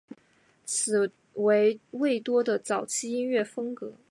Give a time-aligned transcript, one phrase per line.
[0.65, 3.93] 此为魏多的早期音乐风格。